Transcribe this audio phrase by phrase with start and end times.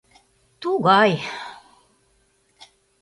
[0.61, 1.11] Тугай!